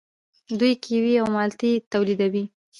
دوی 0.59 0.73
کیوي 0.83 1.13
او 1.21 1.27
مالټې 1.35 1.71
تولیدوي. 1.91 2.43